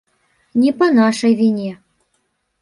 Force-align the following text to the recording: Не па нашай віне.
Не 0.61 0.71
па 0.79 0.87
нашай 0.99 1.37
віне. 1.43 1.69